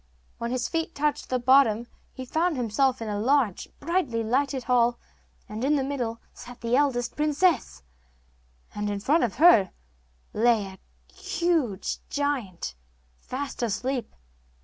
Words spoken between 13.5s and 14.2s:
asleep.